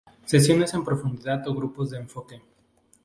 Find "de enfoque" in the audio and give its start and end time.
1.91-2.41